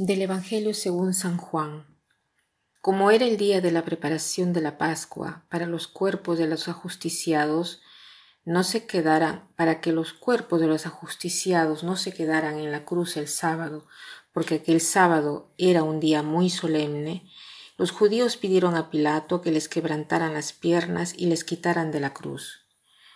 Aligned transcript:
Del 0.00 0.22
Evangelio 0.22 0.74
según 0.74 1.12
San 1.12 1.38
Juan. 1.38 1.84
Como 2.80 3.10
era 3.10 3.24
el 3.26 3.36
día 3.36 3.60
de 3.60 3.72
la 3.72 3.84
preparación 3.84 4.52
de 4.52 4.60
la 4.60 4.78
Pascua 4.78 5.44
para 5.50 5.66
los 5.66 5.88
cuerpos 5.88 6.38
de 6.38 6.46
los 6.46 6.68
ajusticiados, 6.68 7.82
no 8.44 8.62
se 8.62 8.86
quedaran, 8.86 9.48
para 9.56 9.80
que 9.80 9.90
los 9.90 10.12
cuerpos 10.12 10.60
de 10.60 10.68
los 10.68 10.86
ajusticiados 10.86 11.82
no 11.82 11.96
se 11.96 12.14
quedaran 12.14 12.60
en 12.60 12.70
la 12.70 12.84
cruz 12.84 13.16
el 13.16 13.26
sábado, 13.26 13.88
porque 14.32 14.54
aquel 14.54 14.80
sábado 14.80 15.52
era 15.58 15.82
un 15.82 15.98
día 15.98 16.22
muy 16.22 16.48
solemne, 16.48 17.28
los 17.76 17.90
judíos 17.90 18.36
pidieron 18.36 18.76
a 18.76 18.90
Pilato 18.90 19.40
que 19.40 19.50
les 19.50 19.68
quebrantaran 19.68 20.32
las 20.32 20.52
piernas 20.52 21.12
y 21.16 21.26
les 21.26 21.42
quitaran 21.42 21.90
de 21.90 21.98
la 21.98 22.14
cruz. 22.14 22.68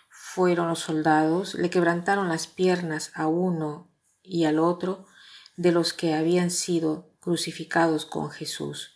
Fueron 0.09 0.67
los 0.67 0.81
soldados, 0.81 1.55
le 1.55 1.71
quebrantaron 1.71 2.29
las 2.29 2.49
piernas 2.49 3.13
a 3.15 3.29
uno 3.29 3.89
y 4.21 4.47
al 4.47 4.59
otro, 4.59 5.07
de 5.57 5.73
los 5.73 5.93
que 5.93 6.15
habían 6.15 6.51
sido 6.51 7.11
crucificados 7.21 8.07
con 8.07 8.31
Jesús. 8.31 8.95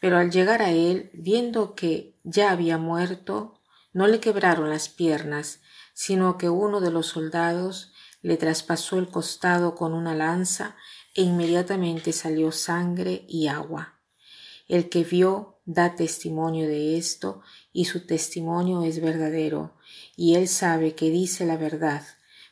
Pero 0.00 0.18
al 0.18 0.30
llegar 0.30 0.62
a 0.62 0.70
él, 0.70 1.10
viendo 1.14 1.74
que 1.74 2.18
ya 2.24 2.50
había 2.50 2.78
muerto, 2.78 3.60
no 3.92 4.06
le 4.06 4.20
quebraron 4.20 4.70
las 4.70 4.88
piernas, 4.88 5.60
sino 5.94 6.38
que 6.38 6.48
uno 6.48 6.80
de 6.80 6.90
los 6.90 7.06
soldados 7.06 7.92
le 8.20 8.36
traspasó 8.36 8.98
el 8.98 9.08
costado 9.08 9.74
con 9.74 9.92
una 9.92 10.14
lanza 10.14 10.76
e 11.14 11.22
inmediatamente 11.22 12.12
salió 12.12 12.52
sangre 12.52 13.24
y 13.28 13.48
agua. 13.48 14.00
El 14.68 14.88
que 14.88 15.04
vio 15.04 15.60
da 15.64 15.94
testimonio 15.96 16.66
de 16.66 16.96
esto 16.96 17.42
y 17.72 17.84
su 17.84 18.06
testimonio 18.06 18.84
es 18.84 19.00
verdadero, 19.00 19.76
y 20.16 20.34
él 20.34 20.48
sabe 20.48 20.94
que 20.94 21.10
dice 21.10 21.44
la 21.44 21.56
verdad, 21.56 22.02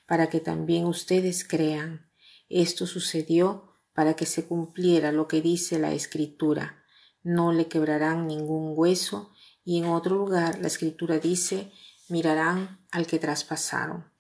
para 0.07 0.29
que 0.29 0.41
también 0.41 0.85
ustedes 0.87 1.47
crean. 1.47 2.10
Esto 2.51 2.87
sucedió 2.87 3.77
para 3.95 4.15
que 4.15 4.27
se 4.27 4.45
cumpliera 4.45 5.13
lo 5.13 5.29
que 5.29 5.41
dice 5.41 5.79
la 5.79 5.95
Escritura. 5.95 6.85
No 7.23 7.53
le 7.53 7.69
quebrarán 7.69 8.27
ningún 8.27 8.73
hueso, 8.77 9.33
y 9.65 9.79
en 9.79 9.87
otro 9.87 10.17
lugar 10.17 10.59
la 10.59 10.67
Escritura 10.67 11.19
dice, 11.19 11.71
mirarán 12.09 12.81
al 12.91 13.07
que 13.07 13.19
traspasaron. 13.19 14.11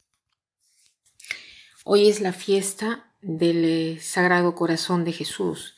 Hoy 1.84 2.08
es 2.08 2.20
la 2.20 2.32
fiesta 2.32 3.12
del 3.20 3.64
eh, 3.64 4.00
Sagrado 4.00 4.54
Corazón 4.54 5.04
de 5.04 5.12
Jesús. 5.12 5.74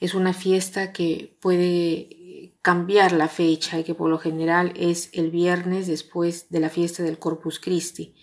Es 0.00 0.14
una 0.14 0.32
fiesta 0.32 0.92
que 0.92 1.36
puede 1.40 2.54
cambiar 2.62 3.12
la 3.12 3.28
fecha 3.28 3.78
y 3.78 3.84
que 3.84 3.94
por 3.94 4.08
lo 4.08 4.18
general 4.18 4.72
es 4.76 5.10
el 5.12 5.30
viernes 5.30 5.88
después 5.88 6.48
de 6.48 6.60
la 6.60 6.70
fiesta 6.70 7.02
del 7.02 7.18
Corpus 7.18 7.58
Christi. 7.58 8.14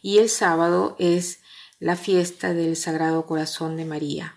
Y 0.00 0.18
el 0.18 0.28
sábado 0.28 0.96
es 0.98 1.42
la 1.80 1.96
fiesta 1.96 2.52
del 2.52 2.76
Sagrado 2.76 3.24
Corazón 3.24 3.76
de 3.76 3.86
María. 3.86 4.36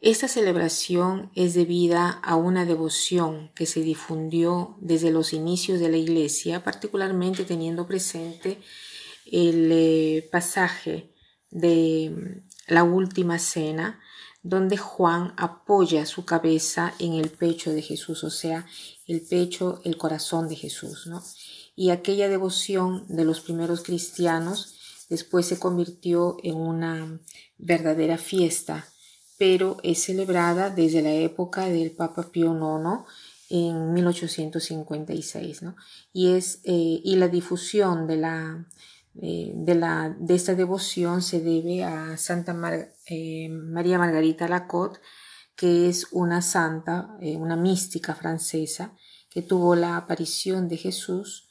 Esta 0.00 0.26
celebración 0.26 1.30
es 1.36 1.54
debida 1.54 2.08
a 2.08 2.36
una 2.36 2.64
devoción 2.64 3.52
que 3.54 3.66
se 3.66 3.82
difundió 3.82 4.76
desde 4.80 5.12
los 5.12 5.34
inicios 5.34 5.78
de 5.78 5.90
la 5.90 5.98
Iglesia, 5.98 6.64
particularmente 6.64 7.44
teniendo 7.44 7.86
presente 7.86 8.58
el 9.30 9.68
eh, 9.70 10.28
pasaje 10.32 11.12
de 11.50 12.42
la 12.66 12.82
última 12.82 13.38
cena, 13.38 14.00
donde 14.42 14.78
Juan 14.78 15.34
apoya 15.36 16.06
su 16.06 16.24
cabeza 16.24 16.94
en 16.98 17.12
el 17.12 17.28
pecho 17.28 17.72
de 17.72 17.82
Jesús, 17.82 18.24
o 18.24 18.30
sea, 18.30 18.66
el 19.06 19.20
pecho, 19.20 19.82
el 19.84 19.98
corazón 19.98 20.48
de 20.48 20.56
Jesús, 20.56 21.06
¿no? 21.06 21.22
Y 21.76 21.90
aquella 21.90 22.28
devoción 22.28 23.04
de 23.08 23.24
los 23.24 23.40
primeros 23.40 23.82
cristianos 23.82 24.78
Después 25.12 25.44
se 25.44 25.58
convirtió 25.58 26.38
en 26.42 26.54
una 26.54 27.20
verdadera 27.58 28.16
fiesta, 28.16 28.86
pero 29.36 29.76
es 29.82 30.04
celebrada 30.04 30.70
desde 30.70 31.02
la 31.02 31.12
época 31.12 31.66
del 31.66 31.90
Papa 31.90 32.30
Pío 32.32 32.54
IX 32.54 33.04
en 33.50 33.92
1856, 33.92 35.60
¿no? 35.64 35.76
Y, 36.14 36.32
es, 36.32 36.60
eh, 36.64 37.02
y 37.04 37.16
la 37.16 37.28
difusión 37.28 38.06
de, 38.06 38.16
la, 38.16 38.66
eh, 39.20 39.52
de, 39.54 39.74
la, 39.74 40.16
de 40.18 40.34
esta 40.34 40.54
devoción 40.54 41.20
se 41.20 41.42
debe 41.42 41.84
a 41.84 42.16
Santa 42.16 42.56
eh, 43.04 43.50
María 43.50 43.98
Margarita 43.98 44.48
Lacotte, 44.48 44.98
que 45.54 45.90
es 45.90 46.06
una 46.12 46.40
santa, 46.40 47.18
una 47.20 47.56
mística 47.56 48.14
francesa, 48.14 48.96
que 49.28 49.42
tuvo 49.42 49.76
la 49.76 49.98
aparición 49.98 50.68
de 50.68 50.78
Jesús, 50.78 51.50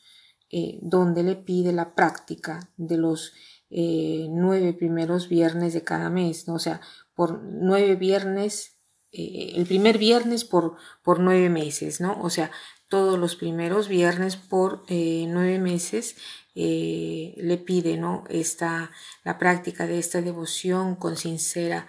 donde 0.82 1.24
le 1.24 1.36
pide 1.36 1.72
la 1.72 1.96
práctica 1.96 2.70
de 2.76 2.98
los 2.98 3.34
eh, 3.74 4.28
nueve 4.30 4.74
primeros 4.74 5.30
viernes 5.30 5.74
de 5.74 5.86
cada 5.86 6.10
mes, 6.10 6.46
¿no? 6.50 6.56
O 6.56 6.60
sea, 6.60 6.82
por 7.14 7.42
nueve 7.42 7.96
viernes, 7.96 8.78
eh, 9.14 9.54
el 9.56 9.66
primer 9.66 9.98
viernes 9.98 10.44
por, 10.44 10.76
por 11.02 11.22
nueve 11.22 11.50
meses, 11.50 12.02
¿no? 12.02 12.20
O 12.22 12.30
sea, 12.30 12.52
todos 12.90 13.18
los 13.18 13.38
primeros 13.38 13.88
viernes 13.88 14.36
por 14.36 14.84
eh, 14.90 15.26
nueve 15.30 15.58
meses 15.58 16.18
le 16.54 17.64
pide, 17.66 17.96
¿no? 17.96 18.26
Esta, 18.28 18.92
la 19.24 19.38
práctica 19.38 19.88
de 19.88 20.00
esta 20.00 20.22
devoción 20.22 20.98
con 20.98 21.16
sincera 21.16 21.88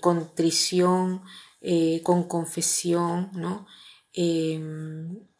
contrición, 0.00 1.22
con 2.04 2.22
confesión, 2.28 3.30
¿no? 3.34 3.66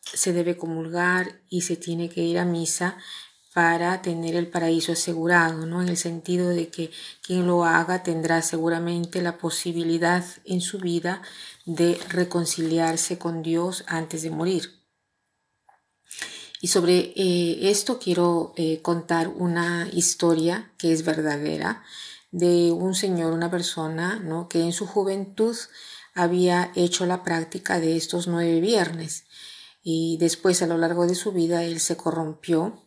Se 0.03 0.33
debe 0.33 0.57
comulgar 0.57 1.41
y 1.49 1.63
se 1.63 1.77
tiene 1.77 2.09
que 2.09 2.23
ir 2.23 2.39
a 2.39 2.45
misa 2.45 2.99
para 3.55 4.01
tener 4.01 4.35
el 4.35 4.49
paraíso 4.49 4.93
asegurado, 4.93 5.67
¿no? 5.67 5.83
En 5.83 5.89
el 5.89 5.97
sentido 5.97 6.49
de 6.49 6.69
que 6.69 6.91
quien 7.23 7.47
lo 7.47 7.65
haga 7.65 8.03
tendrá 8.03 8.41
seguramente 8.41 9.21
la 9.21 9.37
posibilidad 9.37 10.25
en 10.45 10.61
su 10.61 10.79
vida 10.79 11.23
de 11.67 12.01
reconciliarse 12.09 13.19
con 13.19 13.43
Dios 13.43 13.85
antes 13.87 14.23
de 14.23 14.31
morir. 14.31 14.83
Y 16.63 16.69
sobre 16.69 17.13
eh, 17.17 17.71
esto 17.71 17.99
quiero 17.99 18.55
eh, 18.57 18.81
contar 18.81 19.29
una 19.29 19.89
historia 19.93 20.73
que 20.79 20.93
es 20.93 21.05
verdadera 21.05 21.83
de 22.31 22.73
un 22.73 22.95
señor, 22.95 23.33
una 23.33 23.51
persona, 23.51 24.17
¿no? 24.17 24.49
Que 24.49 24.63
en 24.63 24.73
su 24.73 24.87
juventud 24.87 25.57
había 26.15 26.71
hecho 26.75 27.05
la 27.05 27.23
práctica 27.23 27.81
de 27.81 27.97
estos 27.97 28.29
nueve 28.29 28.61
viernes 28.61 29.25
y 29.83 30.17
después 30.19 30.63
a 30.63 30.67
lo 30.67 30.79
largo 30.79 31.07
de 31.07 31.15
su 31.15 31.33
vida 31.33 31.65
él 31.65 31.81
se 31.81 31.97
corrompió 31.97 32.83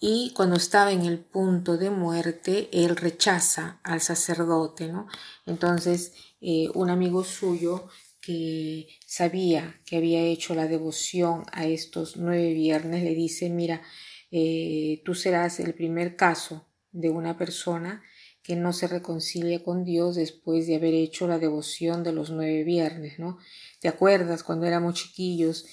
y 0.00 0.32
cuando 0.34 0.56
estaba 0.56 0.92
en 0.92 1.02
el 1.02 1.18
punto 1.18 1.76
de 1.76 1.90
muerte, 1.90 2.68
él 2.72 2.94
rechaza 2.94 3.80
al 3.82 4.00
sacerdote, 4.00 4.92
¿no? 4.92 5.08
Entonces, 5.44 6.12
eh, 6.40 6.68
un 6.74 6.88
amigo 6.88 7.24
suyo 7.24 7.88
que 8.20 8.86
sabía 9.06 9.80
que 9.84 9.96
había 9.96 10.22
hecho 10.22 10.54
la 10.54 10.68
devoción 10.68 11.44
a 11.50 11.66
estos 11.66 12.16
nueve 12.16 12.52
viernes 12.52 13.02
le 13.02 13.14
dice, 13.14 13.50
mira, 13.50 13.82
eh, 14.30 15.02
tú 15.04 15.14
serás 15.14 15.58
el 15.58 15.74
primer 15.74 16.14
caso 16.14 16.68
de 16.92 17.10
una 17.10 17.36
persona 17.36 18.02
que 18.42 18.54
no 18.54 18.72
se 18.72 18.86
reconcilia 18.86 19.64
con 19.64 19.84
Dios 19.84 20.14
después 20.14 20.66
de 20.66 20.76
haber 20.76 20.94
hecho 20.94 21.26
la 21.26 21.38
devoción 21.38 22.04
de 22.04 22.12
los 22.12 22.30
nueve 22.30 22.62
viernes, 22.62 23.18
¿no? 23.18 23.38
¿Te 23.80 23.88
acuerdas 23.88 24.44
cuando 24.44 24.66
éramos 24.66 24.94
chiquillos 24.94 25.66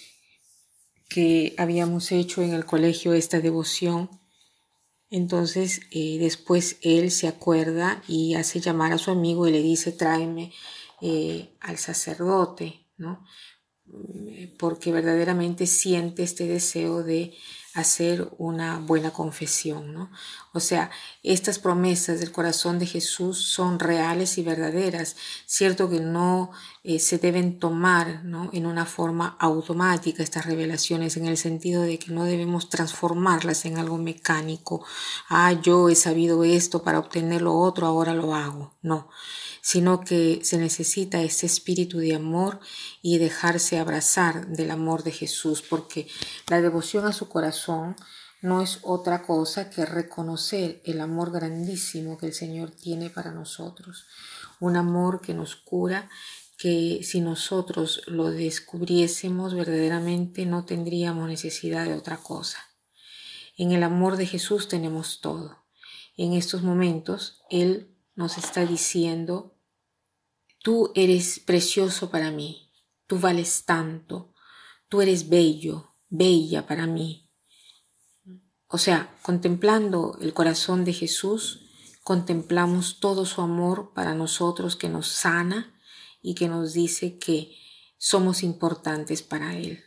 que 1.15 1.55
habíamos 1.57 2.11
hecho 2.11 2.41
en 2.41 2.53
el 2.53 2.65
colegio 2.65 3.13
esta 3.13 3.39
devoción. 3.39 4.09
Entonces 5.09 5.79
eh, 5.91 6.17
después 6.19 6.75
él 6.81 7.09
se 7.09 7.29
acuerda 7.29 8.03
y 8.05 8.33
hace 8.33 8.59
llamar 8.59 8.91
a 8.91 8.97
su 8.97 9.11
amigo 9.11 9.47
y 9.47 9.51
le 9.53 9.61
dice 9.61 9.93
tráeme 9.93 10.51
eh, 10.99 11.55
al 11.61 11.77
sacerdote, 11.77 12.85
¿no? 12.97 13.23
Porque 14.59 14.91
verdaderamente 14.91 15.67
siente 15.67 16.23
este 16.23 16.47
deseo 16.47 17.01
de 17.01 17.33
hacer 17.75 18.29
una 18.37 18.79
buena 18.79 19.11
confesión, 19.11 19.93
¿no? 19.93 20.09
O 20.53 20.61
sea, 20.61 20.89
estas 21.23 21.59
promesas 21.59 22.21
del 22.21 22.31
corazón 22.31 22.79
de 22.79 22.85
Jesús 22.85 23.37
son 23.37 23.79
reales 23.79 24.37
y 24.37 24.43
verdaderas, 24.43 25.17
cierto 25.45 25.89
que 25.89 25.99
no 25.99 26.51
eh, 26.85 26.99
se 26.99 27.17
deben 27.17 27.59
tomar, 27.59 28.23
¿no? 28.23 28.49
En 28.53 28.65
una 28.65 28.85
forma 28.85 29.35
automática 29.41 30.23
estas 30.23 30.45
revelaciones, 30.45 31.17
en 31.17 31.25
el 31.25 31.37
sentido 31.37 31.81
de 31.81 31.99
que 31.99 32.13
no 32.13 32.23
debemos 32.23 32.69
transformarlas 32.69 33.65
en 33.65 33.77
algo 33.77 33.97
mecánico. 33.97 34.85
Ah, 35.27 35.51
yo 35.51 35.89
he 35.89 35.95
sabido 35.95 36.45
esto 36.45 36.81
para 36.81 36.99
obtener 36.99 37.41
lo 37.41 37.59
otro, 37.59 37.87
ahora 37.87 38.13
lo 38.13 38.33
hago. 38.33 38.73
No 38.81 39.09
sino 39.65 40.01
que 40.01 40.41
se 40.43 40.59
necesita 40.59 41.23
ese 41.23 41.47
espíritu 41.47 41.97
de 41.97 42.13
amor 42.13 42.59
y 43.01 43.17
dejarse 43.17 43.79
abrazar 43.79 44.45
del 44.45 44.69
amor 44.69 45.01
de 45.01 45.11
Jesús, 45.11 45.63
porque 45.63 46.07
la 46.49 46.61
devoción 46.61 47.07
a 47.07 47.13
su 47.13 47.29
no 48.41 48.61
es 48.61 48.79
otra 48.83 49.23
cosa 49.23 49.69
que 49.69 49.85
reconocer 49.85 50.81
el 50.85 51.01
amor 51.01 51.31
grandísimo 51.31 52.17
que 52.17 52.27
el 52.27 52.33
Señor 52.33 52.71
tiene 52.71 53.09
para 53.09 53.31
nosotros, 53.31 54.05
un 54.59 54.75
amor 54.75 55.21
que 55.21 55.33
nos 55.33 55.55
cura, 55.55 56.09
que 56.57 57.01
si 57.03 57.21
nosotros 57.21 58.01
lo 58.07 58.31
descubriésemos 58.31 59.53
verdaderamente 59.53 60.45
no 60.45 60.65
tendríamos 60.65 61.27
necesidad 61.27 61.85
de 61.85 61.95
otra 61.95 62.17
cosa. 62.17 62.59
En 63.57 63.71
el 63.71 63.83
amor 63.83 64.17
de 64.17 64.25
Jesús 64.25 64.67
tenemos 64.67 65.21
todo. 65.21 65.65
En 66.17 66.33
estos 66.33 66.61
momentos 66.61 67.41
Él 67.49 67.95
nos 68.15 68.37
está 68.37 68.65
diciendo 68.65 69.55
Tú 70.65 70.91
eres 70.95 71.39
precioso 71.39 72.09
para 72.09 72.31
mí, 72.31 72.71
tú 73.05 73.19
vales 73.19 73.65
tanto, 73.65 74.33
tú 74.89 75.01
eres 75.01 75.29
bello, 75.29 75.93
bella 76.09 76.65
para 76.65 76.87
mí. 76.87 77.24
O 78.67 78.77
sea, 78.77 79.15
contemplando 79.21 80.17
el 80.21 80.33
corazón 80.33 80.85
de 80.85 80.93
Jesús, 80.93 81.61
contemplamos 82.03 82.99
todo 82.99 83.25
su 83.25 83.41
amor 83.41 83.93
para 83.93 84.13
nosotros 84.13 84.75
que 84.75 84.89
nos 84.89 85.07
sana 85.07 85.73
y 86.21 86.35
que 86.35 86.47
nos 86.47 86.73
dice 86.73 87.17
que 87.17 87.55
somos 87.97 88.43
importantes 88.43 89.21
para 89.21 89.55
Él. 89.55 89.83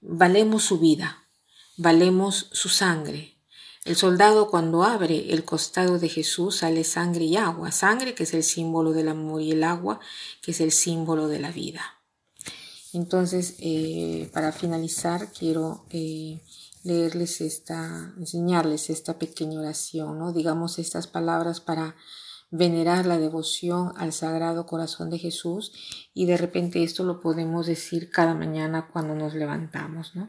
Valemos 0.00 0.64
su 0.64 0.78
vida, 0.78 1.28
valemos 1.76 2.48
su 2.52 2.68
sangre, 2.68 3.40
el 3.84 3.96
soldado 3.96 4.50
cuando 4.50 4.82
abre 4.82 5.32
el 5.32 5.44
costado 5.44 5.98
de 5.98 6.10
Jesús 6.10 6.56
sale 6.56 6.84
sangre 6.84 7.24
y 7.24 7.36
agua, 7.38 7.72
sangre 7.72 8.14
que 8.14 8.24
es 8.24 8.34
el 8.34 8.42
símbolo 8.42 8.92
del 8.92 9.08
amor 9.08 9.40
y 9.40 9.52
el 9.52 9.64
agua 9.64 10.00
que 10.42 10.50
es 10.50 10.60
el 10.60 10.70
símbolo 10.70 11.28
de 11.28 11.38
la 11.38 11.50
vida. 11.50 11.99
Entonces, 12.92 13.56
eh, 13.60 14.30
para 14.32 14.52
finalizar, 14.52 15.32
quiero 15.32 15.84
eh, 15.90 16.40
leerles 16.82 17.40
esta, 17.40 18.12
enseñarles 18.18 18.90
esta 18.90 19.18
pequeña 19.18 19.60
oración, 19.60 20.18
¿no? 20.18 20.32
digamos 20.32 20.78
estas 20.78 21.06
palabras 21.06 21.60
para 21.60 21.94
venerar 22.50 23.06
la 23.06 23.18
devoción 23.18 23.92
al 23.96 24.12
Sagrado 24.12 24.66
Corazón 24.66 25.08
de 25.08 25.18
Jesús 25.18 25.72
y 26.12 26.26
de 26.26 26.36
repente 26.36 26.82
esto 26.82 27.04
lo 27.04 27.20
podemos 27.20 27.66
decir 27.66 28.10
cada 28.10 28.34
mañana 28.34 28.88
cuando 28.92 29.14
nos 29.14 29.34
levantamos. 29.34 30.16
¿no? 30.16 30.28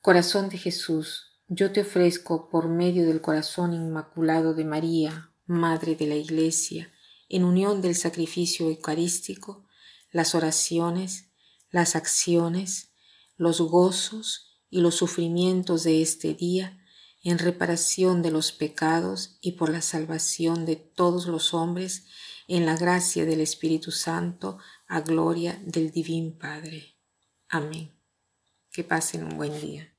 Corazón 0.00 0.48
de 0.48 0.58
Jesús, 0.58 1.40
yo 1.48 1.72
te 1.72 1.80
ofrezco 1.80 2.48
por 2.48 2.68
medio 2.68 3.06
del 3.06 3.20
corazón 3.20 3.72
inmaculado 3.72 4.54
de 4.54 4.64
María, 4.64 5.32
Madre 5.46 5.96
de 5.96 6.06
la 6.06 6.16
Iglesia, 6.16 6.92
en 7.28 7.44
unión 7.44 7.80
del 7.82 7.94
sacrificio 7.94 8.68
eucarístico, 8.68 9.65
las 10.16 10.34
oraciones, 10.34 11.30
las 11.70 11.94
acciones, 11.94 12.94
los 13.36 13.60
gozos 13.60 14.62
y 14.70 14.80
los 14.80 14.94
sufrimientos 14.94 15.84
de 15.84 16.00
este 16.00 16.32
día, 16.32 16.80
en 17.22 17.38
reparación 17.38 18.22
de 18.22 18.30
los 18.30 18.50
pecados 18.50 19.36
y 19.40 19.52
por 19.52 19.68
la 19.68 19.82
salvación 19.82 20.64
de 20.64 20.76
todos 20.76 21.26
los 21.26 21.52
hombres, 21.52 22.06
en 22.48 22.64
la 22.64 22.76
gracia 22.76 23.26
del 23.26 23.40
Espíritu 23.40 23.90
Santo, 23.90 24.58
a 24.86 25.00
gloria 25.00 25.60
del 25.64 25.90
Divino 25.90 26.38
Padre. 26.38 26.96
Amén. 27.48 27.92
Que 28.70 28.84
pasen 28.84 29.24
un 29.24 29.36
buen 29.36 29.60
día. 29.60 29.95